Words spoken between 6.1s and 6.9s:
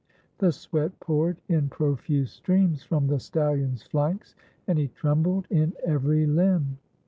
limb.